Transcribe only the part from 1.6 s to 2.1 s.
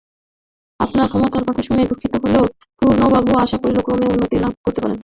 শুনে